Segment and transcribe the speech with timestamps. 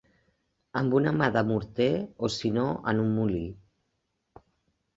[0.79, 1.91] Amb una mà de morter
[2.27, 2.65] o si no
[2.95, 3.45] en un molí.